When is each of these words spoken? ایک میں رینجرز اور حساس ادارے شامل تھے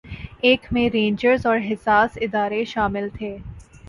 ایک 0.41 0.65
میں 0.71 0.89
رینجرز 0.89 1.45
اور 1.45 1.57
حساس 1.71 2.17
ادارے 2.21 2.63
شامل 2.65 3.07
تھے 3.09 3.35